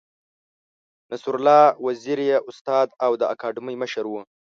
[1.11, 4.13] نصرالله وزیر یې استاد او د اکاډمۍ مشر و.